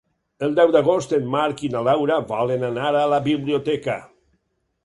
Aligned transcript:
El 0.45 0.55
deu 0.59 0.71
d'agost 0.75 1.13
en 1.17 1.27
Marc 1.35 1.61
i 1.67 1.69
na 1.75 1.83
Laura 1.89 2.19
volen 2.33 2.65
anar 2.71 2.89
a 3.03 3.07
la 3.15 3.21
biblioteca. 3.31 4.01